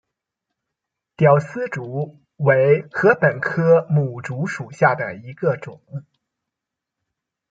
[1.15, 5.79] 吊丝竹为禾本科牡竹属下的一个种。